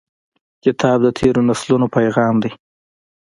کتاب 0.63 0.97
د 1.03 1.07
تیرو 1.17 1.41
نسلونو 1.49 1.85
پیغام 1.97 2.35
دی. 2.43 2.51